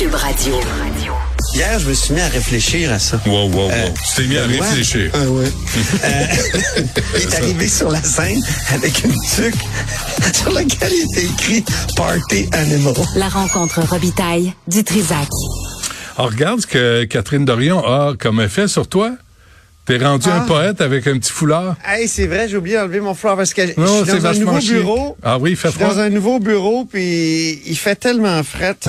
Cube 0.00 0.14
Radio. 0.14 0.54
Hier, 1.52 1.78
je 1.78 1.90
me 1.90 1.92
suis 1.92 2.14
mis 2.14 2.22
à 2.22 2.28
réfléchir 2.28 2.90
à 2.90 2.98
ça. 2.98 3.20
Wow, 3.26 3.50
wow, 3.50 3.50
wow. 3.50 3.70
Euh, 3.70 3.88
tu 3.90 4.22
t'es 4.22 4.28
mis 4.28 4.38
à 4.38 4.46
réfléchir. 4.46 5.10
Ah 5.12 5.28
ouais. 5.28 5.44
Euh, 5.44 6.26
il 7.16 7.20
est 7.20 7.34
arrivé 7.34 7.68
sur 7.68 7.90
la 7.90 8.02
scène 8.02 8.40
avec 8.72 9.04
une 9.04 9.12
tuque 9.12 9.60
sur 10.34 10.52
laquelle 10.52 10.90
il 10.90 11.02
était 11.10 11.26
écrit 11.26 11.64
Party 11.96 12.48
Animal. 12.52 12.94
La 13.14 13.28
rencontre 13.28 13.82
Robitaille 13.82 14.54
du 14.68 14.82
Trisac. 14.84 15.28
Alors, 16.16 16.30
regarde 16.30 16.62
ce 16.62 16.66
que 16.66 17.04
Catherine 17.04 17.44
Dorion 17.44 17.84
a 17.84 18.14
comme 18.18 18.40
effet 18.40 18.68
sur 18.68 18.88
toi. 18.88 19.12
T'es 19.90 20.04
rendu 20.04 20.28
un 20.28 20.42
Ah. 20.42 20.44
poète 20.46 20.80
avec 20.82 21.04
un 21.08 21.18
petit 21.18 21.32
foulard? 21.32 21.74
Hey, 21.84 22.06
c'est 22.06 22.28
vrai, 22.28 22.46
j'ai 22.48 22.56
oublié 22.56 22.76
d'enlever 22.76 23.00
mon 23.00 23.12
foulard 23.12 23.36
parce 23.36 23.52
que 23.52 23.62
je 23.66 23.72
suis 23.72 24.20
dans 24.20 24.26
un 24.26 24.32
nouveau 24.34 24.60
chic. 24.60 24.70
bureau. 24.74 25.16
Ah 25.20 25.36
oui, 25.38 25.50
il 25.50 25.56
fait 25.56 25.70
suis 25.70 25.80
dans 25.80 25.90
froid. 25.90 26.02
un 26.04 26.10
nouveau 26.10 26.38
bureau, 26.38 26.84
puis 26.84 27.60
il 27.66 27.76
fait 27.76 27.96
tellement 27.96 28.40
fret. 28.44 28.76
Tu 28.80 28.88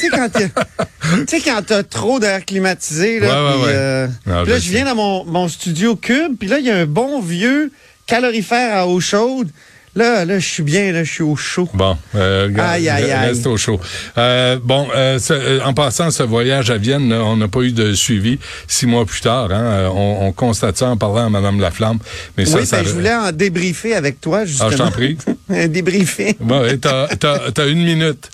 sais- 0.00 0.08
quand 0.08 0.30
t'es- 0.30 0.48
tu 0.48 1.24
sais, 1.28 1.40
quand 1.44 1.60
t'as 1.66 1.82
trop 1.82 2.18
d'air 2.20 2.42
climatisé, 2.46 3.20
là, 3.20 3.26
Ouais, 3.26 3.34
ouais, 3.50 3.54
puis, 3.56 3.62
ouais. 3.66 3.72
euh, 3.74 4.06
Ah, 4.26 4.30
là, 4.30 4.58
je 4.58 4.60
je 4.64 4.70
viens 4.70 4.86
dans 4.86 4.94
mon, 4.94 5.24
mon 5.26 5.46
studio 5.48 5.94
Cube, 5.94 6.36
puis 6.40 6.48
là, 6.48 6.58
il 6.58 6.64
y 6.64 6.70
a 6.70 6.76
un 6.76 6.86
bon 6.86 7.20
vieux 7.20 7.70
calorifère 8.06 8.76
à 8.78 8.86
eau 8.88 8.98
chaude. 8.98 9.50
Là, 9.96 10.24
là, 10.24 10.38
je 10.38 10.46
suis 10.46 10.62
bien, 10.62 10.92
là, 10.92 11.02
je 11.02 11.10
suis 11.10 11.22
au 11.24 11.34
chaud. 11.34 11.68
Bon, 11.74 11.96
euh, 12.14 12.48
Aïe, 12.58 12.88
aïe, 12.88 13.10
aïe. 13.10 13.28
reste 13.30 13.46
au 13.48 13.56
chaud. 13.56 13.80
Euh, 14.18 14.56
bon, 14.62 14.86
euh, 14.94 15.18
ce- 15.18 15.32
euh, 15.32 15.60
en 15.64 15.74
passant, 15.74 16.12
ce 16.12 16.22
voyage 16.22 16.70
à 16.70 16.76
Vienne, 16.78 17.08
là, 17.08 17.24
on 17.24 17.36
n'a 17.36 17.48
pas 17.48 17.60
eu 17.62 17.72
de 17.72 17.92
suivi 17.94 18.38
six 18.68 18.86
mois 18.86 19.04
plus 19.04 19.20
tard. 19.20 19.50
Hein, 19.50 19.60
Euh, 19.64 19.88
on, 19.88 20.26
on 20.28 20.32
constate 20.32 20.76
ça 20.78 20.86
en 20.88 20.96
parlant 20.96 21.26
à 21.26 21.28
Mme 21.30 21.58
Laflamme. 21.60 21.98
Mais 22.38 22.46
ça, 22.46 22.58
oui, 22.58 22.66
ça 22.66 22.78
ben, 22.82 22.86
je 22.86 22.92
voulais 22.92 23.14
en 23.14 23.32
débriefer 23.32 23.94
avec 23.94 24.20
toi, 24.20 24.44
justement. 24.44 24.68
Ah, 24.68 24.72
je 24.72 24.76
t'en 24.78 24.90
prie. 24.92 25.18
Un 25.50 25.66
débriefer. 25.68 26.36
Bon, 26.38 26.62
t'as, 26.80 27.08
t'as, 27.16 27.50
t'as 27.50 27.66
une 27.68 27.82
minute. 27.84 28.30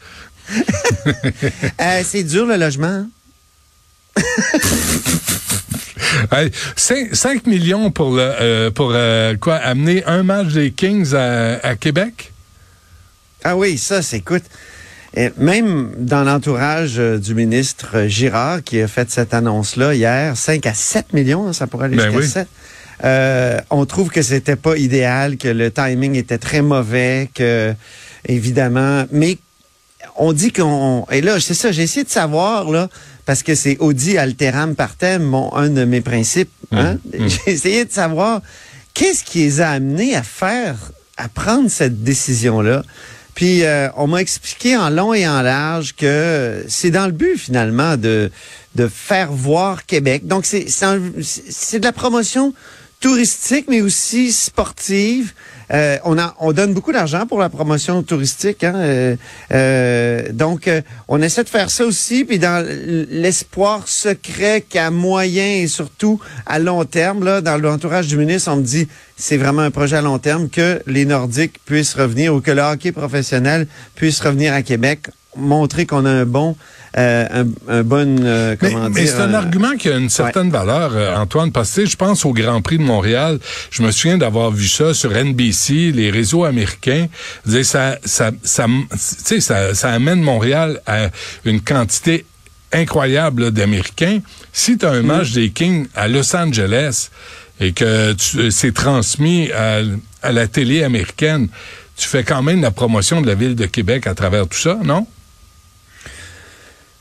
Euh, 1.81 2.01
c'est 2.05 2.23
dur, 2.23 2.47
le 2.47 2.57
logement. 2.57 3.07
Hein? 4.17 4.23
Hey, 6.33 6.51
5, 6.77 7.47
millions 7.47 7.91
pour 7.91 8.11
le 8.15 8.23
euh, 8.23 8.71
pour 8.71 8.93
euh, 8.95 9.35
quoi 9.37 9.57
amener 9.57 10.05
un 10.05 10.23
match 10.23 10.49
des 10.49 10.71
Kings 10.71 11.15
à, 11.15 11.59
à 11.63 11.77
Québec? 11.77 12.33
Ah 13.45 13.57
oui, 13.57 13.77
ça, 13.79 14.03
c'est, 14.03 14.19
écoute, 14.19 14.45
euh, 15.17 15.31
même 15.39 15.93
dans 15.99 16.25
l'entourage 16.25 16.99
euh, 16.99 17.19
du 17.19 17.35
ministre 17.35 18.07
Girard, 18.07 18.63
qui 18.63 18.81
a 18.81 18.89
fait 18.89 19.11
cette 19.11 19.33
annonce-là 19.33 19.95
hier, 19.95 20.37
5 20.37 20.67
à 20.67 20.75
7 20.75 21.13
millions, 21.13 21.49
hein, 21.49 21.53
ça 21.53 21.67
pourrait 21.67 21.87
aller 21.87 21.97
Ben 21.97 22.11
jusqu'à 22.11 22.19
oui. 22.19 22.29
7. 22.29 22.49
Euh, 23.05 23.61
on 23.71 23.87
trouve 23.87 24.11
que 24.11 24.21
c'était 24.21 24.57
pas 24.57 24.77
idéal, 24.77 25.37
que 25.37 25.49
le 25.49 25.71
timing 25.71 26.17
était 26.17 26.39
très 26.39 26.61
mauvais, 26.61 27.31
que, 27.35 27.75
évidemment, 28.27 29.05
mais 29.11 29.39
on 30.17 30.33
dit 30.33 30.53
qu'on, 30.53 31.07
et 31.11 31.21
là, 31.21 31.41
c'est 31.41 31.55
ça, 31.55 31.73
j'ai 31.73 31.83
essayé 31.83 32.05
de 32.05 32.11
savoir, 32.11 32.71
là, 32.71 32.89
parce 33.27 33.43
que 33.43 33.55
c'est 33.55 33.77
Audi 33.81 34.17
Alteram 34.17 34.75
Partem, 34.75 35.23
mon, 35.23 35.53
un 35.55 35.69
de 35.69 35.85
mes 35.85 36.01
principes, 36.01 36.51
hein. 36.73 36.97
Hum, 37.19 37.29
J'ai 37.45 37.53
essayé 37.53 37.85
de 37.85 37.93
savoir 37.93 38.41
qu'est-ce 38.95 39.25
qui 39.25 39.41
les 39.41 39.61
a 39.61 39.71
amenés 39.71 40.15
à 40.15 40.23
faire, 40.23 40.77
à 41.19 41.29
prendre 41.29 41.69
cette 41.69 42.03
décision-là. 42.03 42.83
Puis 43.35 43.65
euh, 43.65 43.89
on 43.97 44.07
m'a 44.07 44.23
expliqué 44.23 44.77
en 44.79 44.89
long 44.89 45.13
et 45.13 45.29
en 45.29 45.43
large 45.43 45.95
que 45.95 46.65
c'est 46.69 46.91
dans 46.91 47.05
le 47.05 47.13
but 47.13 47.37
finalement 47.37 47.99
de 47.99 48.31
de 48.77 48.89
faire 48.89 49.31
voir 49.31 49.85
Québec. 49.85 50.27
Donc 50.27 50.47
c'est 50.47 50.67
c'est 50.69 51.79
de 51.79 51.85
la 51.85 51.93
promotion 51.93 52.55
touristique 53.01 53.67
mais 53.69 53.83
aussi 53.83 54.33
sportive. 54.33 55.35
Euh, 55.73 55.99
on 56.05 56.53
donne 56.53 56.75
beaucoup 56.75 56.93
d'argent 56.93 57.27
pour 57.27 57.41
la 57.41 57.49
promotion 57.49 58.03
touristique. 58.03 58.63
Hein, 58.63 58.75
euh, 58.77 59.17
euh, 59.53 60.33
donc 60.33 60.71
on 61.09 61.21
essaie 61.21 61.45
de 61.45 61.49
faire 61.49 61.71
ça 61.71 61.85
aussi 61.85 62.25
puis 62.25 62.39
dans 62.39 62.65
l'espoir 63.11 63.89
secret 63.89 64.65
qu'à 64.69 64.91
moyen 64.91 65.63
et 65.63 65.67
surtout 65.67 66.21
à 66.47 66.59
long 66.59 66.85
terme 66.85 67.25
là 67.25 67.41
dans 67.41 67.57
l'entourage 67.59 68.07
du 68.07 68.17
ministre 68.17 68.51
on 68.53 68.57
me 68.57 68.63
dit 68.63 68.89
c'est 69.17 69.37
vraiment 69.37 69.63
un 69.63 69.71
projet 69.71 69.97
à 69.97 70.03
long 70.03 70.19
terme 70.19 70.49
que 70.49 70.83
les 70.87 71.05
Nordiques 71.05 71.59
puissent 71.65 71.95
revenir 71.95 72.35
ou 72.35 72.41
que 72.41 72.51
le 72.51 72.63
hockey 72.63 72.93
professionnel 72.93 73.67
puisse 73.95 74.21
revenir 74.21 74.53
à 74.53 74.63
Québec, 74.63 75.09
montrer 75.37 75.87
qu'on 75.87 76.05
a 76.05 76.11
un 76.11 76.27
bon, 76.27 76.57
euh, 76.99 77.45
un, 77.69 77.73
un 77.79 77.83
bon, 77.83 78.17
euh, 78.25 78.57
Mais, 78.61 78.71
comment 78.71 78.89
mais 78.91 79.03
dire. 79.03 79.13
c'est 79.13 79.21
un 79.23 79.33
euh, 79.35 79.37
argument 79.39 79.77
qui 79.77 79.89
a 79.91 79.97
une 79.99 80.09
certaine 80.09 80.51
valeur, 80.51 81.19
Antoine, 81.19 81.53
parce 81.53 81.75
que 81.75 81.85
je 81.87 81.97
pense 81.97 82.25
au 82.25 82.33
Grand 82.33 82.63
Prix 82.63 82.79
de 82.79 82.83
Montréal. 82.85 83.39
Je 83.71 83.83
me 83.83 83.91
souviens 83.91 84.17
d'avoir 84.19 84.51
vu 84.51 84.67
ça 84.69 84.95
sur 84.95 85.11
NBC, 85.13 85.93
les 85.93 86.11
réseaux 86.11 86.45
américains. 86.45 87.07
Dire, 87.45 87.65
Ça, 87.67 87.99
ça, 88.05 88.31
ça, 88.43 88.67
tu 88.67 88.97
sais, 88.99 89.41
ça, 89.41 89.75
ça 89.75 89.91
amène 89.93 90.23
Montréal 90.23 90.81
à 90.87 91.09
une 91.45 91.61
quantité 91.61 92.25
incroyable 92.73 93.51
d'Américains. 93.53 94.21
Si 94.53 94.77
tu 94.79 94.87
as 94.87 94.91
un 94.91 95.03
Mm. 95.03 95.07
match 95.07 95.33
des 95.33 95.51
Kings 95.51 95.87
à 95.95 96.09
Los 96.09 96.35
Angeles 96.35 97.11
et 97.61 97.73
que 97.73 98.15
c'est 98.51 98.73
transmis 98.75 99.51
à, 99.53 99.81
à 100.23 100.33
la 100.33 100.47
télé 100.47 100.83
américaine, 100.83 101.49
tu 101.97 102.09
fais 102.09 102.25
quand 102.25 102.43
même 102.43 102.61
la 102.61 102.71
promotion 102.71 103.21
de 103.23 103.27
la 103.27 103.35
ville 103.35 103.55
de 103.55 103.67
Québec 103.67 104.07
à 104.07 104.15
travers 104.15 104.47
tout 104.49 104.59
ça, 104.59 104.79
non? 104.85 105.07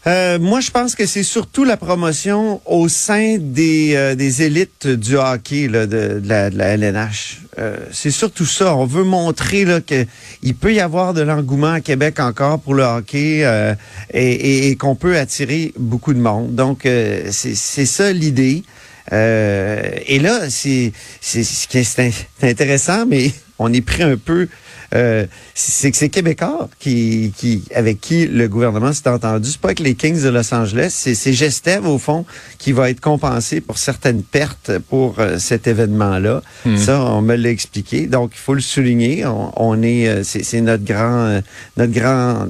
Euh, 0.08 0.38
moi, 0.38 0.60
je 0.60 0.70
pense 0.70 0.94
que 0.94 1.08
c'est 1.08 1.24
surtout 1.24 1.64
la 1.64 1.78
promotion 1.78 2.62
au 2.66 2.88
sein 2.90 3.38
des, 3.40 3.96
euh, 3.96 4.14
des 4.14 4.44
élites 4.44 4.86
du 4.88 5.18
hockey 5.18 5.68
là, 5.68 5.88
de, 5.88 6.20
de 6.20 6.30
la, 6.30 6.52
de 6.52 6.58
la 6.60 6.66
LNH. 6.78 7.40
Euh, 7.58 7.78
c'est 7.92 8.12
surtout 8.12 8.46
ça. 8.46 8.76
On 8.76 8.86
veut 8.86 9.04
montrer 9.04 9.66
là, 9.66 9.82
que 9.82 10.06
il 10.44 10.54
peut 10.54 10.74
y 10.76 10.80
avoir 10.80 11.16
de 11.16 11.22
l'engouement 11.22 11.72
à 11.74 11.82
Québec 11.82 12.20
encore 12.20 12.60
pour 12.60 12.76
le 12.76 12.84
hockey 12.84 13.44
euh, 13.46 13.74
et, 14.14 14.32
et- 14.32 14.68
et 14.70 14.76
qu'on 14.76 14.94
peut 14.96 15.18
attirer 15.18 15.74
beaucoup 15.80 16.14
de 16.14 16.20
monde. 16.20 16.54
Donc, 16.54 16.86
euh, 16.86 17.30
c'est 17.32 17.56
c'est 17.56 17.88
ça 17.88 18.12
l'idée. 18.14 18.64
Et 19.12 20.20
là, 20.20 20.50
c'est 20.50 20.92
c'est 21.22 21.44
c'est 21.44 22.12
intéressant, 22.44 23.06
mais 23.08 23.32
on 23.60 23.72
est 23.74 23.82
pris 23.82 24.04
un 24.04 24.18
peu. 24.18 24.48
Euh, 24.96 25.26
c'est 25.54 25.92
que 25.92 25.98
c'est 25.98 26.10
Québécois 26.10 26.70
qui, 26.80 27.34
qui, 27.38 27.64
avec 27.74 28.00
qui 28.02 28.28
le 28.28 28.48
gouvernement 28.48 28.94
s'est 28.94 29.10
entendu. 29.10 29.50
C'est 29.52 29.60
pas 29.60 29.70
avec 29.70 29.80
les 29.80 29.96
Kings 29.96 30.22
de 30.22 30.30
Los 30.30 30.54
Angeles, 30.54 30.90
c'est 30.92 31.34
Gestev 31.34 31.86
au 31.88 31.98
fond 31.98 32.26
qui 32.58 32.72
va 32.72 32.90
être 32.90 33.02
compensé 33.02 33.62
pour 33.62 33.78
certaines 33.78 34.24
pertes 34.24 34.72
pour 34.90 35.20
euh, 35.20 35.38
cet 35.38 35.68
événement-là. 35.68 36.42
Ça, 36.78 37.02
on 37.02 37.22
me 37.22 37.36
l'a 37.36 37.50
expliqué. 37.50 38.08
Donc, 38.08 38.32
il 38.34 38.40
faut 38.40 38.54
le 38.54 38.62
souligner. 38.62 39.26
On, 39.26 39.52
on 39.56 39.84
est, 39.84 40.08
euh, 40.08 40.24
c'est 40.24 40.62
notre 40.62 40.84
grand, 40.84 41.42
notre 41.78 41.94
grand 41.94 42.48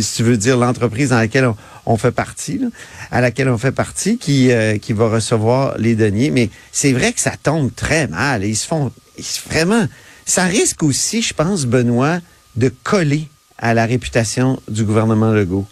si 0.00 0.16
tu 0.16 0.22
veux 0.22 0.38
dire 0.38 0.56
l'entreprise 0.56 1.10
dans 1.10 1.18
laquelle 1.18 1.44
on, 1.44 1.56
on 1.84 1.96
fait 1.96 2.12
partie, 2.12 2.58
là, 2.58 2.68
à 3.10 3.20
laquelle 3.20 3.48
on 3.48 3.58
fait 3.58 3.72
partie, 3.72 4.16
qui, 4.16 4.50
euh, 4.50 4.78
qui 4.78 4.92
va 4.92 5.08
recevoir 5.08 5.76
les 5.78 5.94
deniers. 5.94 6.30
Mais 6.30 6.48
c'est 6.70 6.92
vrai 6.92 7.12
que 7.12 7.20
ça 7.20 7.34
tombe 7.42 7.74
très 7.74 8.06
mal. 8.06 8.44
Ils 8.44 8.56
se 8.56 8.66
font 8.66 8.90
ils 9.18 9.24
vraiment. 9.50 9.86
Ça 10.24 10.44
risque 10.44 10.82
aussi, 10.82 11.22
je 11.22 11.34
pense, 11.34 11.66
Benoît, 11.66 12.20
de 12.56 12.72
coller 12.82 13.28
à 13.58 13.74
la 13.74 13.86
réputation 13.86 14.60
du 14.68 14.84
gouvernement 14.84 15.30
Legault. 15.32 15.66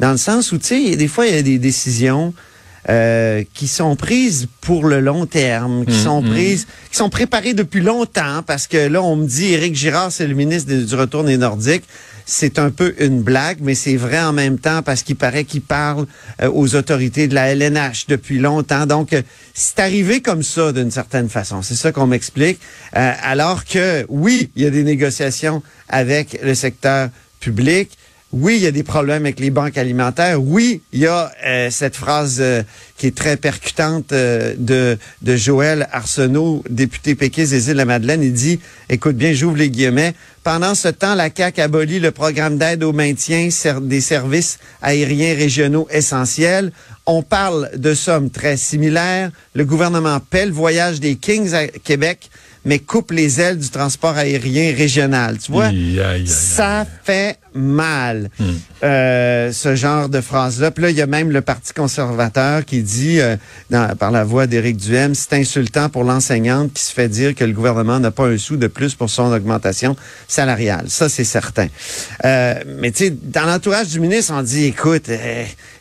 Dans 0.00 0.12
le 0.12 0.18
sens 0.18 0.52
où, 0.52 0.58
tu 0.58 0.66
sais, 0.66 0.96
des 0.96 1.08
fois, 1.08 1.26
il 1.26 1.34
y 1.34 1.38
a 1.38 1.42
des 1.42 1.58
décisions 1.58 2.34
euh, 2.88 3.44
qui 3.54 3.68
sont 3.68 3.94
prises 3.96 4.48
pour 4.60 4.86
le 4.86 5.00
long 5.00 5.26
terme, 5.26 5.84
qui 5.86 5.92
Mm, 5.98 6.04
sont 6.04 6.22
mm. 6.22 6.30
prises, 6.30 6.66
qui 6.90 6.96
sont 6.96 7.10
préparées 7.10 7.54
depuis 7.54 7.80
longtemps, 7.80 8.42
parce 8.46 8.66
que 8.66 8.88
là, 8.88 9.00
on 9.02 9.16
me 9.16 9.26
dit, 9.26 9.52
Éric 9.52 9.74
Girard, 9.76 10.10
c'est 10.10 10.26
le 10.26 10.34
ministre 10.34 10.70
de- 10.72 10.82
du 10.82 10.94
Retour 10.94 11.22
des 11.24 11.36
Nordiques. 11.36 11.84
C'est 12.24 12.58
un 12.60 12.70
peu 12.70 12.94
une 13.00 13.20
blague, 13.22 13.58
mais 13.60 13.74
c'est 13.74 13.96
vrai 13.96 14.20
en 14.20 14.32
même 14.32 14.58
temps 14.58 14.82
parce 14.82 15.02
qu'il 15.02 15.16
paraît 15.16 15.44
qu'il 15.44 15.60
parle 15.60 16.06
euh, 16.40 16.48
aux 16.52 16.76
autorités 16.76 17.26
de 17.26 17.34
la 17.34 17.48
LNH 17.54 18.06
depuis 18.08 18.38
longtemps. 18.38 18.86
Donc, 18.86 19.12
euh, 19.12 19.22
c'est 19.54 19.80
arrivé 19.80 20.20
comme 20.20 20.42
ça 20.44 20.72
d'une 20.72 20.90
certaine 20.92 21.28
façon. 21.28 21.62
C'est 21.62 21.74
ça 21.74 21.90
qu'on 21.92 22.06
m'explique. 22.06 22.60
Alors 22.92 23.64
que, 23.64 24.06
oui, 24.08 24.50
il 24.54 24.62
y 24.62 24.66
a 24.66 24.70
des 24.70 24.84
négociations 24.84 25.62
avec 25.88 26.38
le 26.42 26.54
secteur 26.54 27.08
public. 27.40 27.90
Oui, 28.32 28.56
il 28.56 28.62
y 28.62 28.66
a 28.66 28.70
des 28.70 28.82
problèmes 28.82 29.24
avec 29.24 29.38
les 29.40 29.50
banques 29.50 29.76
alimentaires. 29.76 30.42
Oui, 30.42 30.80
il 30.92 31.00
y 31.00 31.06
a 31.06 31.30
euh, 31.44 31.68
cette 31.70 31.96
phrase 31.96 32.38
euh, 32.40 32.62
qui 32.96 33.06
est 33.06 33.14
très 33.14 33.36
percutante 33.36 34.12
euh, 34.12 34.54
de, 34.56 34.96
de 35.20 35.36
Joël 35.36 35.86
Arsenault, 35.92 36.64
député 36.70 37.14
péquiste 37.14 37.52
des 37.52 37.68
Îles-de-la-Madeleine. 37.68 38.22
Il 38.22 38.32
dit, 38.32 38.58
écoute 38.88 39.16
bien, 39.16 39.34
j'ouvre 39.34 39.56
les 39.56 39.68
guillemets, 39.68 40.14
pendant 40.44 40.74
ce 40.74 40.88
temps, 40.88 41.14
la 41.14 41.28
CAQ 41.34 41.60
abolit 41.60 42.00
le 42.00 42.10
programme 42.10 42.58
d'aide 42.58 42.82
au 42.82 42.92
maintien 42.92 43.48
des 43.82 44.00
services 44.00 44.58
aériens 44.80 45.36
régionaux 45.36 45.86
essentiels. 45.90 46.72
On 47.06 47.22
parle 47.22 47.70
de 47.76 47.94
sommes 47.94 48.30
très 48.30 48.56
similaires. 48.56 49.30
Le 49.54 49.64
gouvernement 49.64 50.18
paie 50.18 50.46
le 50.46 50.52
voyage 50.52 50.98
des 50.98 51.14
Kings 51.14 51.54
à 51.54 51.68
Québec, 51.68 52.28
mais 52.64 52.80
coupe 52.80 53.12
les 53.12 53.40
ailes 53.40 53.58
du 53.58 53.68
transport 53.70 54.16
aérien 54.16 54.74
régional. 54.74 55.38
Tu 55.38 55.52
vois? 55.52 55.66
Aïe, 55.66 56.00
aïe, 56.00 56.22
aïe, 56.22 56.26
Ça 56.26 56.86
fait 57.04 57.38
mal 57.54 58.30
euh, 58.82 59.52
ce 59.52 59.74
genre 59.74 60.08
de 60.08 60.20
phrase-là. 60.20 60.70
Puis 60.70 60.82
là, 60.84 60.90
il 60.90 60.96
y 60.96 61.02
a 61.02 61.06
même 61.06 61.30
le 61.30 61.40
Parti 61.40 61.72
conservateur 61.72 62.64
qui 62.64 62.82
dit, 62.82 63.20
euh, 63.20 63.36
dans- 63.70 63.94
par 63.96 64.10
la 64.10 64.24
voix 64.24 64.46
d'Éric 64.46 64.76
Duhem, 64.76 65.14
c'est 65.14 65.34
insultant 65.34 65.88
pour 65.88 66.04
l'enseignante 66.04 66.72
qui 66.72 66.82
se 66.82 66.92
fait 66.92 67.08
dire 67.08 67.34
que 67.34 67.44
le 67.44 67.52
gouvernement 67.52 68.00
n'a 68.00 68.10
pas 68.10 68.26
un 68.26 68.38
sou 68.38 68.56
de 68.56 68.66
plus 68.66 68.94
pour 68.94 69.10
son 69.10 69.32
augmentation 69.32 69.96
salariale. 70.28 70.86
Ça, 70.88 71.08
c'est 71.08 71.24
certain. 71.24 71.68
Euh, 72.24 72.54
mais 72.78 72.90
tu 72.90 73.04
sais, 73.06 73.10
dans 73.22 73.44
l'entourage 73.44 73.88
du 73.88 74.00
ministre, 74.00 74.32
on 74.36 74.42
dit, 74.42 74.64
écoute, 74.66 75.08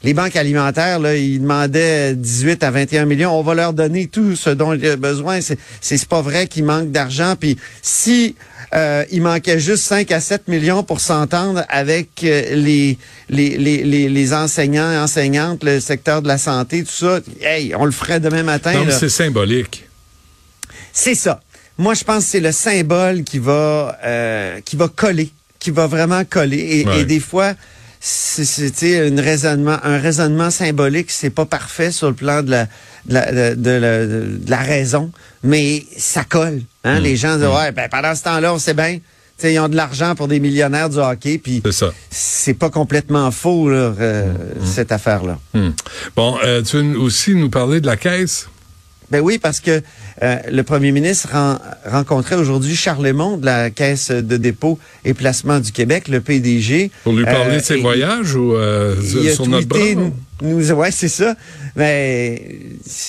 les 0.03 0.13
banques 0.13 0.35
alimentaires, 0.35 0.99
là, 0.99 1.15
ils 1.15 1.39
demandaient 1.39 2.15
18 2.15 2.63
à 2.63 2.71
21 2.71 3.05
millions. 3.05 3.37
On 3.37 3.43
va 3.43 3.53
leur 3.53 3.73
donner 3.73 4.07
tout 4.07 4.35
ce 4.35 4.49
dont 4.49 4.73
il 4.73 4.83
y 4.83 4.89
a 4.89 4.95
besoin. 4.95 5.41
C'est 5.41 5.57
c'est 5.79 5.97
c'est 5.97 6.07
pas 6.09 6.21
vrai 6.21 6.47
qu'il 6.47 6.63
manque 6.63 6.91
d'argent. 6.91 7.35
Puis 7.39 7.57
si 7.81 8.35
euh, 8.73 9.03
il 9.11 9.21
manquait 9.21 9.59
juste 9.59 9.83
5 9.83 10.11
à 10.11 10.19
7 10.19 10.47
millions 10.47 10.83
pour 10.83 10.99
s'entendre 11.01 11.63
avec 11.69 12.23
euh, 12.23 12.55
les, 12.55 12.97
les, 13.29 13.57
les, 13.57 14.09
les, 14.09 14.33
enseignants 14.33 14.91
et 14.91 14.97
enseignantes, 14.97 15.63
le 15.63 15.79
secteur 15.79 16.21
de 16.21 16.27
la 16.27 16.37
santé, 16.37 16.83
tout 16.83 16.91
ça, 16.91 17.19
hey, 17.41 17.73
on 17.75 17.85
le 17.85 17.91
ferait 17.91 18.19
demain 18.19 18.43
matin. 18.43 18.73
Non, 18.73 18.85
c'est 18.91 19.09
symbolique. 19.09 19.87
C'est 20.93 21.15
ça. 21.15 21.41
Moi, 21.77 21.93
je 21.93 22.03
pense 22.03 22.25
que 22.25 22.29
c'est 22.31 22.39
le 22.39 22.51
symbole 22.51 23.23
qui 23.23 23.39
va 23.39 23.97
euh, 24.05 24.59
qui 24.61 24.75
va 24.75 24.87
coller, 24.87 25.31
qui 25.59 25.71
va 25.71 25.87
vraiment 25.87 26.23
coller. 26.25 26.57
Et, 26.79 26.85
Ouais. 26.85 27.01
et 27.01 27.05
des 27.05 27.19
fois, 27.19 27.53
sais, 28.01 29.07
une 29.07 29.19
raisonnement, 29.19 29.77
un 29.83 29.97
raisonnement 29.97 30.49
symbolique, 30.49 31.11
c'est 31.11 31.29
pas 31.29 31.45
parfait 31.45 31.91
sur 31.91 32.07
le 32.07 32.13
plan 32.15 32.41
de 32.41 32.51
la 32.51 32.67
de 33.05 33.13
la, 33.13 33.31
de, 33.31 33.55
de 33.55 33.69
la, 33.71 34.05
de 34.05 34.49
la 34.49 34.57
raison, 34.57 35.11
mais 35.43 35.83
ça 35.97 36.23
colle. 36.23 36.61
Hein? 36.83 36.99
Mm. 36.99 37.03
Les 37.03 37.15
gens 37.15 37.37
disent 37.37 37.45
ouais, 37.47 37.71
ben 37.71 37.87
pendant 37.89 38.15
ce 38.15 38.23
temps-là, 38.23 38.53
on 38.53 38.59
sait 38.59 38.73
bien. 38.73 38.95
tu 38.95 39.01
sais, 39.37 39.53
Ils 39.53 39.59
ont 39.59 39.69
de 39.69 39.75
l'argent 39.75 40.15
pour 40.15 40.27
des 40.27 40.39
millionnaires 40.39 40.89
du 40.89 40.97
hockey, 40.97 41.37
puis 41.37 41.61
C'est 41.65 41.71
ça. 41.71 41.91
c'est 42.09 42.53
pas 42.53 42.69
complètement 42.69 43.29
faux 43.31 43.69
là, 43.69 43.93
euh, 43.99 44.33
cette 44.65 44.91
affaire-là. 44.91 45.39
Bon, 46.15 46.37
euh, 46.43 46.61
tu 46.63 46.77
veux 46.77 46.97
aussi 46.99 47.35
nous 47.35 47.49
parler 47.49 47.81
de 47.81 47.85
la 47.87 47.97
caisse? 47.97 48.47
Ben 49.11 49.19
oui, 49.19 49.37
parce 49.39 49.59
que 49.59 49.81
euh, 50.23 50.35
le 50.49 50.63
premier 50.63 50.93
ministre 50.93 51.27
ren- 51.33 51.59
rencontrait 51.85 52.35
aujourd'hui 52.37 52.77
Charles 52.77 53.03
Lemont 53.05 53.35
de 53.35 53.45
la 53.45 53.69
Caisse 53.69 54.09
de 54.09 54.37
dépôt 54.37 54.79
et 55.03 55.13
placement 55.13 55.59
du 55.59 55.73
Québec, 55.73 56.07
le 56.07 56.21
PDG. 56.21 56.91
Pour 57.03 57.11
lui 57.11 57.25
parler 57.25 57.55
Euh, 57.55 57.59
de 57.59 57.61
ses 57.63 57.73
et- 57.73 57.81
voyages 57.81 58.33
ou 58.35 58.55
euh, 58.55 58.95
Il 59.03 59.27
a 59.27 59.33
sur 59.33 59.47
notre 59.47 59.67
nous, 60.43 60.71
ouais, 60.71 60.91
c'est 60.91 61.09
ça. 61.09 61.35
Mais 61.75 62.57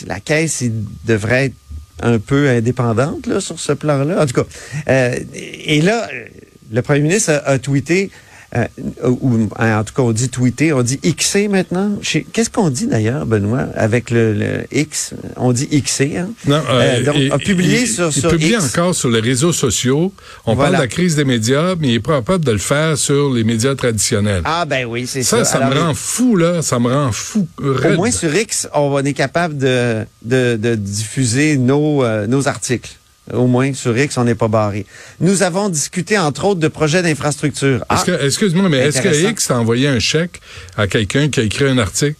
la 0.06 0.18
Caisse 0.18 0.60
il 0.62 0.72
devrait 1.06 1.46
être 1.46 1.54
un 2.00 2.18
peu 2.18 2.48
indépendante 2.48 3.26
là, 3.26 3.40
sur 3.40 3.58
ce 3.60 3.72
plan-là. 3.72 4.22
En 4.22 4.26
tout 4.26 4.34
cas, 4.34 4.46
euh, 4.88 5.16
et 5.34 5.80
là, 5.82 6.08
le 6.72 6.82
premier 6.82 7.00
ministre 7.00 7.30
a, 7.32 7.48
a 7.48 7.58
tweeté. 7.58 8.10
Euh, 8.54 8.66
ou 9.04 9.48
en 9.58 9.84
tout 9.84 9.94
cas, 9.94 10.02
on 10.02 10.12
dit 10.12 10.28
tweeter, 10.28 10.72
on 10.72 10.82
dit 10.82 10.98
Xer 10.98 11.48
maintenant. 11.48 11.92
Qu'est-ce 12.32 12.50
qu'on 12.50 12.68
dit 12.70 12.86
d'ailleurs, 12.86 13.24
Benoît, 13.24 13.66
avec 13.74 14.10
le, 14.10 14.34
le 14.34 14.64
X? 14.70 15.14
On 15.36 15.52
dit 15.52 15.66
Xer, 15.68 16.18
hein? 16.18 16.28
Non, 16.46 16.60
Euh, 16.70 17.02
donc, 17.02 17.14
sur- 17.14 17.22
il 17.22 17.30
sur 18.12 18.30
publie 18.30 18.50
X. 18.52 18.64
encore 18.76 18.94
sur 18.94 19.08
les 19.10 19.20
réseaux 19.20 19.52
sociaux. 19.52 20.12
On 20.44 20.54
Voilà. 20.54 20.70
parle 20.72 20.82
de 20.82 20.82
la 20.82 20.88
crise 20.88 21.16
des 21.16 21.24
médias, 21.24 21.74
mais 21.78 21.88
il 21.88 21.94
est 21.94 22.00
pas 22.00 22.16
capable 22.16 22.44
de 22.44 22.52
le 22.52 22.58
faire 22.58 22.98
sur 22.98 23.32
les 23.32 23.44
médias 23.44 23.74
traditionnels. 23.74 24.42
Ah 24.44 24.64
ben 24.66 24.84
oui, 24.86 25.06
c'est 25.06 25.22
ça. 25.22 25.44
ça, 25.44 25.58
ça 25.58 25.66
me 25.68 25.74
rend 25.78 25.94
fou, 25.94 26.36
là. 26.36 26.60
Ça 26.62 26.78
me 26.78 26.92
rend 26.92 27.10
fou. 27.12 27.46
Au 27.58 27.94
moins 27.96 28.10
sur 28.10 28.34
X, 28.34 28.68
on 28.74 28.98
est 29.04 29.12
capable 29.14 29.56
de, 29.56 30.04
de, 30.24 30.56
de 30.56 30.74
diffuser 30.74 31.56
nos, 31.56 32.04
euh, 32.04 32.26
nos 32.26 32.48
articles. 32.48 32.90
Au 33.32 33.46
moins, 33.46 33.72
sur 33.72 33.96
X, 33.96 34.18
on 34.18 34.24
n'est 34.24 34.34
pas 34.34 34.48
barré. 34.48 34.84
Nous 35.20 35.42
avons 35.44 35.68
discuté, 35.68 36.18
entre 36.18 36.44
autres, 36.44 36.60
de 36.60 36.68
projets 36.68 37.02
d'infrastructure. 37.02 37.84
Ah, 37.88 38.04
Excuse-moi, 38.22 38.68
mais 38.68 38.78
est-ce 38.78 39.00
que. 39.00 39.30
X 39.30 39.46
t'a 39.46 39.58
envoyé 39.58 39.86
un 39.86 40.00
chèque 40.00 40.40
à 40.76 40.86
quelqu'un 40.88 41.28
qui 41.28 41.40
a 41.40 41.42
écrit 41.44 41.66
un 41.66 41.78
article 41.78 42.16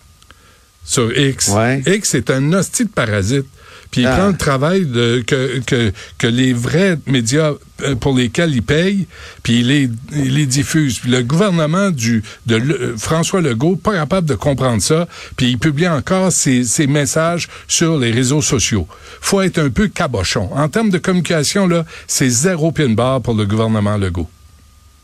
sur 0.84 1.16
X? 1.16 1.48
Ouais. 1.48 1.82
X 1.86 2.14
est 2.14 2.30
un 2.30 2.52
hostie 2.52 2.84
de 2.84 2.90
parasite. 2.90 3.46
Puis 3.92 4.00
il 4.00 4.06
Ah. 4.06 4.16
prend 4.16 4.28
le 4.28 4.36
travail 4.36 4.86
de, 4.86 5.22
que, 5.24 5.60
que, 5.60 5.92
que 6.18 6.26
les 6.26 6.52
vrais 6.54 6.98
médias 7.06 7.52
euh, 7.82 7.94
pour 7.94 8.16
lesquels 8.16 8.54
il 8.54 8.62
paye, 8.62 9.06
puis 9.42 9.60
il 9.60 9.66
les, 9.68 9.90
il 10.12 10.34
les 10.34 10.46
diffuse. 10.46 10.98
Puis 10.98 11.10
le 11.10 11.22
gouvernement 11.22 11.90
du, 11.90 12.22
de 12.46 12.56
Le- 12.56 12.80
euh, 12.82 12.96
François 12.96 13.42
Legault, 13.42 13.76
pas 13.76 13.92
capable 13.92 14.26
de 14.26 14.34
comprendre 14.34 14.80
ça, 14.82 15.06
puis 15.36 15.50
il 15.50 15.58
publie 15.58 15.86
encore 15.88 16.32
ses, 16.32 16.64
ses 16.64 16.86
messages 16.86 17.48
sur 17.68 17.98
les 17.98 18.10
réseaux 18.10 18.40
sociaux. 18.42 18.88
faut 19.20 19.42
être 19.42 19.58
un 19.58 19.68
peu 19.70 19.88
cabochon. 19.88 20.48
En 20.54 20.68
termes 20.70 20.90
de 20.90 20.98
communication, 20.98 21.66
là, 21.68 21.84
c'est 22.06 22.30
zéro 22.30 22.72
pin 22.72 22.88
bar 22.88 23.20
pour 23.20 23.34
le 23.34 23.44
gouvernement 23.44 23.98
Legault. 23.98 24.28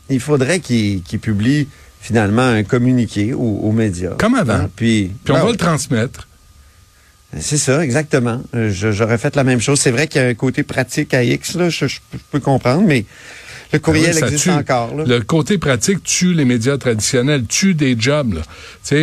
il 0.09 0.19
faudrait 0.19 0.59
qu'il 0.61 1.03
publie 1.21 1.67
finalement 2.01 2.41
un 2.47 2.63
communiqué 2.63 3.33
aux, 3.33 3.39
aux 3.61 3.71
médias. 3.71 4.15
Comme 4.17 4.33
avant. 4.33 4.53
Hein, 4.53 4.69
Puis, 4.75 5.11
Puis 5.23 5.31
on 5.31 5.35
ben 5.35 5.39
va 5.41 5.45
oui. 5.47 5.51
le 5.51 5.57
transmettre. 5.57 6.27
C'est 7.37 7.57
ça, 7.57 7.83
exactement. 7.83 8.41
Euh, 8.55 8.71
J'aurais 8.71 9.17
fait 9.19 9.35
la 9.35 9.43
même 9.43 9.59
chose. 9.61 9.79
C'est 9.79 9.91
vrai 9.91 10.07
qu'il 10.07 10.21
y 10.21 10.23
a 10.23 10.27
un 10.27 10.33
côté 10.33 10.63
pratique 10.63 11.13
à 11.13 11.23
X, 11.23 11.55
là, 11.55 11.69
je, 11.69 11.85
je 11.87 11.99
peux 12.31 12.39
comprendre, 12.39 12.83
mais 12.87 13.05
le 13.71 13.77
courriel 13.79 14.07
Ah 14.09 14.13
oui, 14.15 14.19
ça 14.19 14.25
existe 14.27 14.43
tue. 14.45 14.49
encore. 14.49 14.95
Là. 14.95 15.03
Le 15.05 15.21
côté 15.21 15.59
pratique 15.59 16.03
tue 16.03 16.33
les 16.33 16.45
médias 16.45 16.77
traditionnels, 16.77 17.45
tue 17.45 17.75
des 17.75 17.95
jobs. 17.99 18.33
là. 18.33 18.41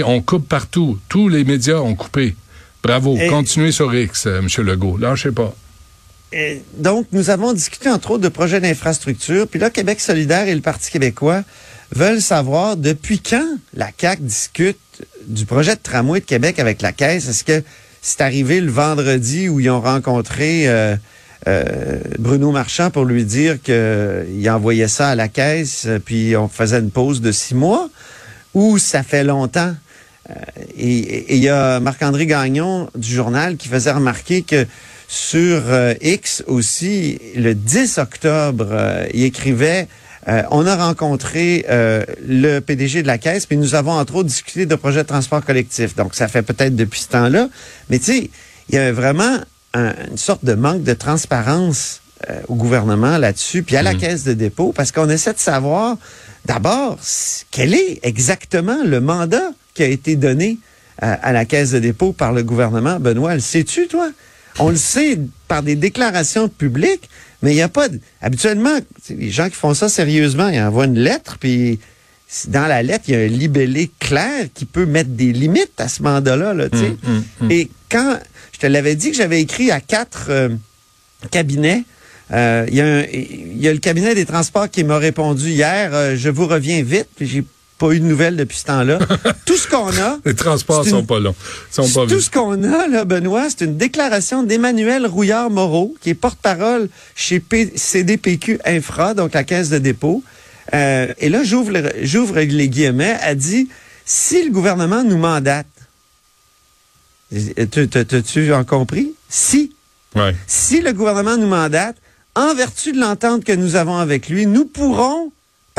On 0.06 0.20
coupe 0.22 0.48
partout. 0.48 0.98
Tous 1.08 1.28
les 1.28 1.44
médias 1.44 1.76
ont 1.76 1.94
coupé. 1.94 2.34
Bravo. 2.82 3.16
Et- 3.16 3.28
Continuez 3.28 3.70
sur 3.70 3.94
X, 3.94 4.26
euh, 4.26 4.40
M. 4.40 4.48
Legault. 4.66 4.96
Lâchez 4.98 5.30
pas. 5.30 5.54
Donc, 6.76 7.06
nous 7.12 7.30
avons 7.30 7.52
discuté 7.52 7.88
entre 7.88 8.10
autres 8.10 8.22
de 8.24 8.28
projets 8.28 8.60
d'infrastructure. 8.60 9.46
Puis 9.48 9.58
là, 9.60 9.70
Québec 9.70 10.00
solidaire 10.00 10.48
et 10.48 10.54
le 10.54 10.60
Parti 10.60 10.90
québécois 10.90 11.42
veulent 11.94 12.20
savoir 12.20 12.76
depuis 12.76 13.20
quand 13.20 13.46
la 13.74 13.88
CAQ 13.96 14.22
discute 14.22 14.78
du 15.26 15.46
projet 15.46 15.76
de 15.76 15.80
tramway 15.82 16.20
de 16.20 16.24
Québec 16.26 16.58
avec 16.58 16.82
la 16.82 16.92
Caisse. 16.92 17.28
Est-ce 17.28 17.44
que 17.44 17.62
c'est 18.06 18.20
arrivé 18.20 18.60
le 18.60 18.70
vendredi 18.70 19.48
où 19.48 19.58
ils 19.58 19.68
ont 19.68 19.80
rencontré 19.80 20.68
euh, 20.68 20.94
euh, 21.48 21.98
Bruno 22.20 22.52
Marchand 22.52 22.92
pour 22.92 23.04
lui 23.04 23.24
dire 23.24 23.60
qu'il 23.60 24.48
envoyait 24.48 24.86
ça 24.86 25.08
à 25.08 25.14
la 25.16 25.26
Caisse, 25.26 25.86
euh, 25.88 25.98
puis 25.98 26.36
on 26.36 26.46
faisait 26.46 26.78
une 26.78 26.92
pause 26.92 27.20
de 27.20 27.32
six 27.32 27.56
mois? 27.56 27.90
Ou 28.54 28.78
ça 28.78 29.02
fait 29.02 29.24
longtemps? 29.24 29.74
Euh, 30.30 30.34
et 30.78 31.34
il 31.34 31.42
y 31.42 31.48
a 31.48 31.80
Marc-André 31.80 32.26
Gagnon 32.26 32.88
du 32.94 33.12
journal 33.12 33.56
qui 33.56 33.66
faisait 33.66 33.90
remarquer 33.90 34.42
que 34.42 34.66
sur 35.08 35.62
euh, 35.66 35.94
X 36.00 36.44
aussi, 36.46 37.18
le 37.34 37.54
10 37.56 37.98
octobre, 37.98 38.68
euh, 38.70 39.08
il 39.12 39.24
écrivait 39.24 39.88
euh, 40.28 40.42
On 40.50 40.66
a 40.66 40.76
rencontré 40.76 41.64
euh, 41.68 42.04
le 42.26 42.60
PDG 42.60 43.02
de 43.02 43.06
la 43.06 43.18
Caisse, 43.18 43.46
puis 43.46 43.56
nous 43.56 43.74
avons 43.74 43.92
entre 43.92 44.16
autres 44.16 44.28
discuté 44.28 44.66
de 44.66 44.74
projets 44.74 45.02
de 45.02 45.08
transport 45.08 45.44
collectif. 45.44 45.94
Donc, 45.96 46.14
ça 46.14 46.28
fait 46.28 46.42
peut-être 46.42 46.74
depuis 46.76 47.00
ce 47.00 47.08
temps-là. 47.08 47.48
Mais 47.90 47.98
tu 47.98 48.04
sais, 48.06 48.30
il 48.68 48.74
y 48.74 48.78
a 48.78 48.92
vraiment 48.92 49.38
un- 49.74 49.94
une 50.10 50.16
sorte 50.18 50.44
de 50.44 50.54
manque 50.54 50.82
de 50.82 50.94
transparence 50.94 52.00
euh, 52.30 52.40
au 52.48 52.54
gouvernement 52.54 53.18
là-dessus, 53.18 53.62
puis 53.62 53.76
à 53.76 53.82
la 53.82 53.92
Caisse 53.94 54.24
de 54.24 54.32
dépôt, 54.32 54.72
parce 54.74 54.90
qu'on 54.90 55.08
essaie 55.10 55.34
de 55.34 55.38
savoir 55.38 55.98
d'abord 56.46 56.98
quel 57.50 57.74
est 57.74 58.00
exactement 58.02 58.78
le 58.84 59.00
mandat 59.02 59.50
qui 59.74 59.82
a 59.82 59.86
été 59.86 60.16
donné 60.16 60.58
euh, 61.02 61.14
à 61.22 61.32
la 61.32 61.44
Caisse 61.44 61.72
de 61.72 61.78
dépôt 61.78 62.12
par 62.14 62.32
le 62.32 62.42
gouvernement. 62.42 62.98
Benoît, 62.98 63.34
le 63.34 63.40
sais-tu, 63.40 63.86
toi? 63.86 64.08
On 64.58 64.70
le 64.70 64.76
sait 64.76 65.18
par 65.48 65.62
des 65.62 65.76
déclarations 65.76 66.48
publiques, 66.48 67.08
mais 67.42 67.52
il 67.52 67.56
n'y 67.56 67.62
a 67.62 67.68
pas... 67.68 67.88
de- 67.88 68.00
Habituellement, 68.22 68.78
les 69.10 69.30
gens 69.30 69.48
qui 69.48 69.54
font 69.56 69.74
ça 69.74 69.88
sérieusement, 69.88 70.48
ils 70.48 70.60
envoient 70.60 70.86
une 70.86 70.98
lettre, 70.98 71.36
puis 71.38 71.78
dans 72.48 72.66
la 72.66 72.82
lettre, 72.82 73.04
il 73.08 73.14
y 73.14 73.16
a 73.16 73.20
un 73.20 73.26
libellé 73.28 73.90
clair 74.00 74.46
qui 74.54 74.64
peut 74.64 74.86
mettre 74.86 75.10
des 75.10 75.32
limites 75.32 75.78
à 75.78 75.88
ce 75.88 76.02
mandat-là. 76.02 76.54
Là, 76.54 76.68
tu 76.68 76.78
sais. 76.78 76.84
Hum, 76.86 76.96
hum, 77.06 77.24
hum. 77.42 77.50
Et 77.50 77.70
quand 77.90 78.18
je 78.52 78.58
te 78.58 78.66
l'avais 78.66 78.96
dit 78.96 79.10
que 79.10 79.16
j'avais 79.16 79.40
écrit 79.40 79.70
à 79.70 79.80
quatre 79.80 80.26
euh, 80.30 80.48
cabinets, 81.30 81.84
euh, 82.32 82.64
il 82.68 82.74
y, 82.74 82.80
a 82.80 82.86
un- 82.86 83.04
il 83.12 83.58
y 83.62 83.68
a 83.68 83.72
le 83.72 83.78
cabinet 83.78 84.14
des 84.16 84.26
transports 84.26 84.68
qui 84.70 84.82
m'a 84.82 84.98
répondu 84.98 85.50
hier, 85.50 85.90
euh, 85.94 86.16
je 86.16 86.28
vous 86.28 86.46
reviens 86.48 86.82
vite, 86.82 87.06
puis 87.14 87.26
j'ai 87.28 87.44
pas 87.78 87.92
eu 87.92 88.00
de 88.00 88.04
nouvelles 88.04 88.36
depuis 88.36 88.56
ce 88.58 88.64
temps-là. 88.64 88.98
Tout 89.44 89.56
ce 89.56 89.68
qu'on 89.68 89.88
a, 89.88 90.18
Les 90.24 90.34
transports 90.34 90.84
C'est 90.84 90.90
sont 90.90 91.00
une- 91.00 91.06
pas 91.06 91.20
longs. 91.20 91.34
Sont 91.70 91.88
pas 91.88 92.06
tout 92.06 92.20
ce 92.20 92.30
qu'on 92.30 92.62
a, 92.64 92.88
là, 92.88 93.04
Benoît, 93.04 93.48
c'est 93.50 93.64
une 93.64 93.76
déclaration 93.76 94.42
d'Emmanuel 94.42 95.06
Rouillard-Moreau, 95.06 95.94
qui 96.00 96.10
est 96.10 96.14
porte-parole 96.14 96.88
chez 97.14 97.40
P- 97.40 97.72
CDPQ 97.76 98.58
Infra, 98.64 99.14
donc 99.14 99.34
la 99.34 99.44
caisse 99.44 99.68
de 99.68 99.78
dépôt. 99.78 100.22
Euh, 100.74 101.12
et 101.18 101.28
là, 101.28 101.44
j'ouvre 101.44 101.72
le- 101.72 101.92
j'ouvre 102.02 102.40
les 102.40 102.68
guillemets, 102.68 103.16
a 103.22 103.34
dit, 103.34 103.68
si 104.04 104.42
le 104.44 104.50
gouvernement 104.50 105.02
nous 105.04 105.18
mandate, 105.18 105.66
Tu- 107.32 107.68
tu- 107.68 107.88
t'as-tu 107.88 108.52
en 108.52 108.64
compris? 108.64 109.12
Si. 109.28 109.72
Ouais. 110.14 110.34
Si 110.46 110.80
le 110.80 110.92
gouvernement 110.92 111.36
nous 111.36 111.48
mandate, 111.48 111.96
en 112.36 112.54
vertu 112.54 112.92
de 112.92 113.00
l'entente 113.00 113.44
que 113.44 113.52
nous 113.52 113.74
avons 113.76 113.96
avec 113.96 114.28
lui, 114.28 114.46
nous 114.46 114.64
pourrons 114.64 115.32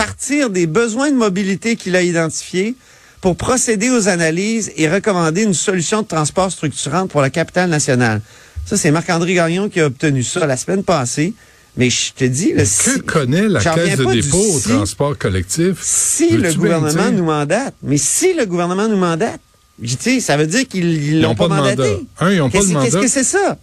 partir 0.08 0.50
des 0.52 0.68
besoins 0.68 1.10
de 1.12 1.16
mobilité 1.18 1.76
qu'il 1.76 1.96
a 1.98 2.02
identifiés 2.04 2.76
pour 3.20 3.36
procéder 3.36 3.90
aux 3.90 4.08
analyses 4.08 4.72
et 4.78 4.88
recommander 4.88 5.42
une 5.44 5.56
solution 5.56 6.04
de 6.04 6.08
transport 6.08 6.52
structurante 6.52 7.10
pour 7.10 7.20
la 7.22 7.30
capitale 7.32 7.70
nationale. 7.70 8.22
Ça, 8.66 8.78
c'est 8.78 8.92
Marc-André 8.92 9.34
Gagnon 9.34 9.70
qui 9.70 9.80
a 9.82 9.88
obtenu 9.88 10.24
ça 10.24 10.46
la 10.46 10.56
semaine 10.56 10.84
passée. 10.84 11.34
Mais 11.78 11.90
je 11.90 12.12
te 12.14 12.24
dis, 12.26 12.54
Que 12.54 12.66
si, 12.66 13.00
connaît 13.02 13.48
la 13.48 13.60
Caisse 13.60 13.98
de 13.98 14.06
dépôt 14.06 14.38
au 14.38 14.60
si. 14.60 14.70
transport 14.70 15.18
collectif? 15.18 15.78
si 15.82 16.30
le 16.38 16.54
gouvernement 16.54 17.12
nous 17.12 17.24
mandate, 17.26 17.76
mais 17.84 17.98
si 17.98 18.34
le 18.34 18.46
gouvernement 18.46 18.88
nous 18.88 18.98
mandate, 18.98 19.40
tu 19.82 19.90
sais, 20.00 20.20
ça 20.20 20.38
veut 20.38 20.48
dire 20.48 20.68
qu'ils 20.68 20.86
ils 20.92 21.14
Ils 21.16 21.22
l'ont 21.22 21.32
ont 21.32 21.36
pas, 21.36 21.48
pas 21.50 21.56
de 21.58 21.62
mandaté. 21.62 21.82
mandat. 21.92 22.00
Un, 22.20 22.32
ils 22.32 22.42
ont 22.42 22.50
pas 22.50 22.58
Qu'est-ce 22.60 22.70
de 22.74 22.80
qu'est-ce 22.80 22.96
mandat. 22.96 23.06
que 23.06 23.12
c'est 23.12 23.24
ça? 23.24 23.58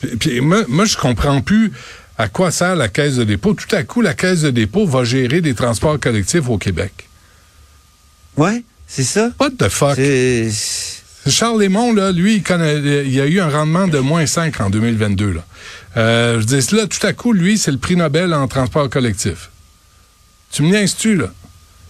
Puis, 0.00 0.16
puis 0.16 0.40
moi, 0.40 0.64
moi, 0.68 0.84
je 0.84 0.96
comprends 0.96 1.40
plus 1.42 1.70
à 2.18 2.28
quoi 2.28 2.50
sert 2.50 2.76
la 2.76 2.88
Caisse 2.88 3.16
de 3.16 3.24
dépôt? 3.24 3.54
Tout 3.54 3.74
à 3.74 3.82
coup, 3.82 4.00
la 4.00 4.14
Caisse 4.14 4.42
de 4.42 4.50
dépôt 4.50 4.86
va 4.86 5.04
gérer 5.04 5.40
des 5.40 5.54
transports 5.54 5.98
collectifs 5.98 6.48
au 6.48 6.58
Québec. 6.58 7.08
Ouais, 8.36 8.62
c'est 8.86 9.04
ça. 9.04 9.30
What 9.40 9.50
the 9.58 9.68
fuck? 9.68 9.96
Charles 11.26 11.60
Lémon, 11.60 11.94
là, 11.94 12.12
lui, 12.12 12.36
il, 12.36 12.42
connaît, 12.42 12.78
il 13.06 13.20
a 13.20 13.26
eu 13.26 13.40
un 13.40 13.48
rendement 13.48 13.88
de 13.88 13.98
moins 13.98 14.26
5 14.26 14.60
en 14.60 14.68
2022. 14.70 15.32
Là. 15.32 15.44
Euh, 15.96 16.40
je 16.40 16.44
dis 16.44 16.74
là, 16.74 16.86
tout 16.86 17.04
à 17.06 17.12
coup, 17.14 17.32
lui, 17.32 17.56
c'est 17.56 17.70
le 17.70 17.78
prix 17.78 17.96
Nobel 17.96 18.34
en 18.34 18.46
transport 18.46 18.90
collectif. 18.90 19.50
Tu 20.50 20.62
me 20.62 20.68
niaises-tu, 20.70 21.16
là? 21.16 21.32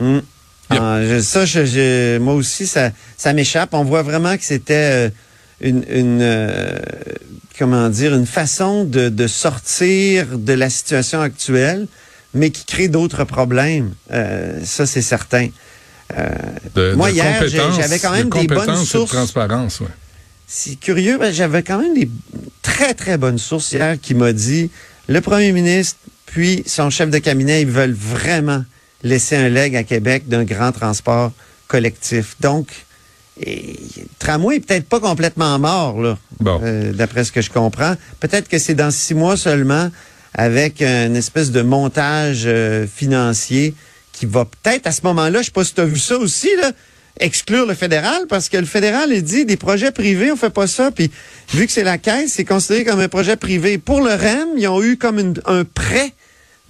Yep. 0.00 0.24
Ah, 0.70 1.00
je- 1.02 1.20
ça, 1.20 1.44
je- 1.44 1.66
je- 1.66 2.18
moi 2.18 2.34
aussi, 2.34 2.66
ça, 2.66 2.90
ça 3.16 3.32
m'échappe. 3.32 3.74
On 3.74 3.84
voit 3.84 4.02
vraiment 4.02 4.36
que 4.36 4.44
c'était 4.44 5.08
euh, 5.08 5.10
une, 5.64 5.84
une, 5.88 6.20
euh, 6.20 6.78
comment 7.58 7.88
dire, 7.88 8.14
une 8.14 8.26
façon 8.26 8.84
de, 8.84 9.08
de 9.08 9.26
sortir 9.26 10.38
de 10.38 10.52
la 10.52 10.68
situation 10.68 11.20
actuelle, 11.20 11.88
mais 12.34 12.50
qui 12.50 12.64
crée 12.64 12.88
d'autres 12.88 13.24
problèmes. 13.24 13.94
Euh, 14.12 14.60
ça, 14.64 14.86
c'est 14.86 15.02
certain. 15.02 15.48
Euh, 16.16 16.28
De, 16.74 16.92
Moi, 16.94 17.10
de 17.10 17.14
hier, 17.14 17.42
j'avais 17.48 17.98
quand 17.98 18.12
même 18.12 18.28
de 18.28 18.38
des 18.38 18.46
bonnes 18.46 18.80
de 18.80 18.84
sources. 18.84 19.10
transparence, 19.12 19.80
ouais. 19.80 19.86
c'est 20.46 20.76
curieux, 20.76 21.16
ben, 21.18 21.32
j'avais 21.32 21.62
quand 21.62 21.78
même 21.78 21.94
des 21.94 22.10
très, 22.60 22.92
très 22.92 23.16
bonnes 23.16 23.38
sources 23.38 23.72
hier 23.72 23.98
qui 24.00 24.14
m'a 24.14 24.32
dit 24.32 24.70
le 25.08 25.20
premier 25.20 25.52
ministre 25.52 25.98
puis 26.26 26.62
son 26.66 26.90
chef 26.90 27.10
de 27.10 27.18
cabinet, 27.18 27.62
ils 27.62 27.70
veulent 27.70 27.96
vraiment 27.96 28.64
laisser 29.02 29.36
un 29.36 29.48
leg 29.48 29.76
à 29.76 29.84
Québec 29.84 30.24
d'un 30.26 30.44
grand 30.44 30.72
transport 30.72 31.30
collectif. 31.68 32.36
Donc, 32.40 32.66
et, 33.40 33.76
le 33.96 34.04
tramway 34.18 34.56
est 34.56 34.60
peut-être 34.60 34.88
pas 34.88 35.00
complètement 35.00 35.58
mort, 35.58 36.00
là, 36.00 36.18
Bon. 36.40 36.60
euh, 36.62 36.92
d'après 36.92 37.24
ce 37.24 37.32
que 37.32 37.40
je 37.42 37.50
comprends. 37.50 37.94
Peut-être 38.20 38.48
que 38.48 38.58
c'est 38.58 38.74
dans 38.74 38.90
six 38.90 39.14
mois 39.14 39.36
seulement, 39.36 39.90
avec 40.34 40.82
une 40.82 41.16
espèce 41.16 41.50
de 41.52 41.62
montage 41.62 42.42
euh, 42.46 42.86
financier 42.86 43.74
qui 44.12 44.26
va 44.26 44.44
peut-être 44.44 44.86
à 44.86 44.92
ce 44.92 45.00
moment-là, 45.04 45.40
je 45.40 45.46
sais 45.46 45.50
pas 45.52 45.64
si 45.64 45.74
tu 45.74 45.80
as 45.80 45.84
vu 45.84 45.98
ça 45.98 46.16
aussi, 46.16 46.48
là, 46.60 46.72
exclure 47.20 47.66
le 47.66 47.74
fédéral, 47.74 48.22
parce 48.28 48.48
que 48.48 48.56
le 48.56 48.64
fédéral, 48.66 49.10
il 49.12 49.22
dit 49.22 49.44
des 49.44 49.56
projets 49.56 49.92
privés, 49.92 50.32
on 50.32 50.36
fait 50.36 50.50
pas 50.50 50.66
ça. 50.66 50.90
Puis 50.90 51.10
vu 51.52 51.66
que 51.66 51.72
c'est 51.72 51.84
la 51.84 51.98
caisse, 51.98 52.32
c'est 52.32 52.44
considéré 52.44 52.84
comme 52.84 52.98
un 53.00 53.08
projet 53.08 53.36
privé. 53.36 53.78
Pour 53.78 54.00
le 54.00 54.12
REM, 54.12 54.48
ils 54.56 54.66
ont 54.68 54.82
eu 54.82 54.96
comme 54.96 55.18
une- 55.20 55.40
un 55.46 55.64
prêt 55.64 56.12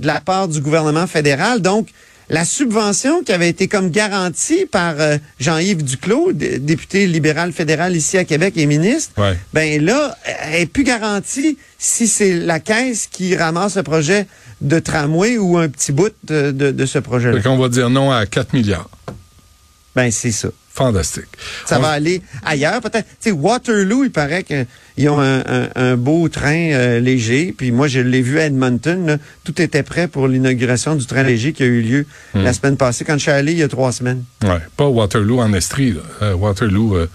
de 0.01 0.07
la 0.07 0.21
part 0.21 0.49
du 0.49 0.61
gouvernement 0.61 1.07
fédéral. 1.07 1.61
Donc, 1.63 1.89
la 2.31 2.45
subvention 2.45 3.23
qui 3.23 3.33
avait 3.33 3.49
été 3.49 3.69
comme 3.69 3.91
garantie 3.91 4.67
par 4.67 4.95
euh, 4.99 5.19
Jean-Yves 5.41 5.83
Duclos, 5.85 6.33
dé- 6.33 6.59
député 6.59 7.07
libéral 7.07 7.53
fédéral 7.53 7.95
ici 7.97 8.17
à 8.19 8.25
Québec 8.25 8.55
et 8.57 8.67
ministre, 8.67 9.13
Ouais. 9.21 9.37
ben 9.53 9.85
là, 9.85 10.17
elle 10.43 10.63
est 10.63 10.67
plus 10.67 10.85
garantie 10.85 11.59
si 11.79 12.07
c'est 12.09 12.35
la 12.35 12.61
caisse 12.61 13.07
qui 13.11 13.37
ramasse 13.37 13.77
le 13.77 13.83
projet 13.83 14.27
de 14.61 14.79
tramway 14.79 15.37
ou 15.37 15.59
un 15.59 15.69
petit 15.69 15.93
bout 15.93 16.13
de, 16.25 16.51
de- 16.51 16.71
de 16.71 16.87
ce 16.87 16.99
projet-là. 16.99 17.41
Qu'on 17.43 17.59
va 17.59 17.69
dire 17.69 17.91
non 17.91 18.11
à 18.11 18.25
4 18.27 18.55
milliards. 18.55 18.89
Ben, 19.95 20.11
c'est 20.11 20.33
ça. 20.33 20.49
Fantastique. 20.75 21.27
Ça 21.67 21.79
On- 21.79 21.83
va 21.83 21.89
aller 21.91 22.21
ailleurs, 22.45 22.81
peut-être. 22.81 23.07
Tu 23.21 23.31
sais, 23.31 23.31
Waterloo, 23.31 24.03
il 24.05 24.11
paraît 24.11 24.43
qu'ils 24.43 25.09
ont 25.09 25.21
un, 25.21 25.39
un- 25.47 25.69
un 25.77 25.97
beau 25.97 26.29
train 26.29 26.73
euh, 26.73 26.99
léger. 26.99 27.55
Puis 27.57 27.71
moi, 27.71 27.87
je 27.87 28.01
l'ai 28.01 28.23
vu 28.23 28.39
à 28.41 28.47
Edmonton. 28.47 29.07
là. 29.07 29.19
tout 29.45 29.61
était 29.63 29.83
prêt 29.85 30.09
pour 30.09 30.27
l'inauguration 30.27 30.97
du 30.97 31.07
train 31.07 31.23
léger 31.23 31.53
qui 31.53 31.63
a 31.63 31.67
eu 31.67 31.81
lieu 31.83 32.07
Hmm. 32.35 32.43
la 32.43 32.53
semaine 32.53 32.77
passée, 32.77 33.05
quand 33.05 33.15
je 33.15 33.19
suis 33.21 33.31
allé 33.31 33.53
il 33.53 33.59
y 33.59 33.63
a 33.63 33.69
trois 33.69 33.93
semaines. 33.93 34.25
Ouais, 34.43 34.59
pas 34.77 34.89
Waterloo 34.89 35.39
en 35.41 35.53
Estrie, 35.53 35.93
là. 35.93 36.01
Euh, 36.23 36.35
Waterloo. 36.35 36.97
euh, 36.97 37.09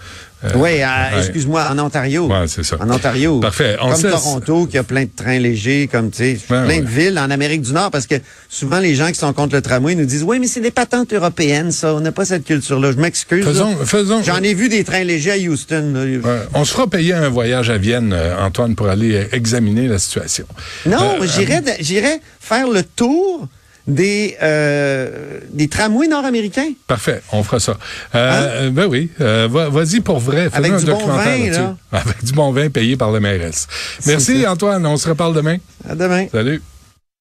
euh, 0.43 0.49
oui, 0.55 0.69
excuse-moi, 1.17 1.67
en 1.69 1.77
Ontario. 1.79 2.27
Ouais, 2.27 2.47
c'est 2.47 2.63
ça. 2.63 2.77
En 2.79 2.89
Ontario. 2.89 3.39
Parfait. 3.39 3.75
On 3.81 3.91
comme 3.91 4.01
Toronto, 4.09 4.65
qui 4.67 4.77
a 4.77 4.83
plein 4.83 5.03
de 5.03 5.09
trains 5.15 5.39
légers, 5.39 5.89
comme, 5.91 6.11
tu 6.11 6.17
sais, 6.37 6.39
plein 6.47 6.65
ouais. 6.67 6.81
de 6.81 6.87
villes 6.87 7.19
en 7.19 7.29
Amérique 7.29 7.61
du 7.61 7.73
Nord, 7.73 7.91
parce 7.91 8.07
que 8.07 8.15
souvent, 8.47 8.79
les 8.79 8.95
gens 8.95 9.07
qui 9.09 9.15
sont 9.19 9.33
contre 9.33 9.55
le 9.55 9.61
tramway 9.61 9.95
nous 9.95 10.05
disent, 10.05 10.23
oui, 10.23 10.39
mais 10.39 10.47
c'est 10.47 10.61
des 10.61 10.71
patentes 10.71 11.11
européennes, 11.13 11.71
ça. 11.71 11.93
On 11.93 11.99
n'a 11.99 12.11
pas 12.11 12.25
cette 12.25 12.45
culture-là. 12.45 12.91
Je 12.93 12.97
m'excuse. 12.97 13.45
là. 13.45 13.51
Faisons, 13.51 13.75
faisons. 13.85 14.23
J'en 14.23 14.41
ai 14.41 14.53
vu 14.53 14.69
des 14.69 14.83
trains 14.83 15.03
légers 15.03 15.31
à 15.31 15.37
Houston. 15.37 15.93
Ouais, 15.95 16.39
on 16.53 16.63
se 16.63 16.71
fera 16.73 16.87
payer 16.87 17.13
un 17.13 17.29
voyage 17.29 17.69
à 17.69 17.77
Vienne, 17.77 18.13
euh, 18.13 18.37
Antoine, 18.39 18.75
pour 18.75 18.87
aller 18.87 19.15
euh, 19.15 19.25
examiner 19.33 19.87
la 19.87 19.99
situation. 19.99 20.45
Non, 20.85 21.17
Euh, 21.21 21.27
j'irais 21.27 21.61
de- 21.61 21.71
j'irais 21.81 22.19
faire 22.39 22.67
le 22.69 22.83
tour 22.83 23.47
des, 23.89 24.37
euh, 24.41 25.39
des 25.51 25.67
tramways 25.67 26.07
nord-américains. 26.07 26.71
Parfait, 26.87 27.21
on 27.31 27.43
fera 27.43 27.59
ça. 27.59 27.73
Euh, 28.15 28.67
euh, 28.67 28.69
Ben 28.69 28.85
oui, 28.87 29.09
euh, 29.19 29.47
va- 29.51 29.69
vas-y 29.69 29.99
pour 29.99 30.19
vrai. 30.19 30.49
fais-nous 30.49 30.55
Hein? 30.55 30.57
Avec 30.57 30.71
un 30.71 30.77
du 30.77 30.85
bon 30.85 30.91
documentaire 30.93 31.25
vin, 31.25 31.43
là-dessus. 31.43 31.59
là. 31.61 31.75
Avec 31.99 32.23
du 32.23 32.31
bon 32.33 32.51
vin 32.51 32.69
payé 32.69 32.95
par 32.97 33.11
le 33.11 33.19
mairesse. 33.19 33.67
Merci. 34.05 34.45
Antoine, 34.47 34.85
on 34.85 34.95
se 34.97 35.09
reparle 35.09 35.33
demain. 35.35 35.57
À 35.89 35.95
demain. 35.95 36.27
Salut. 36.31 36.61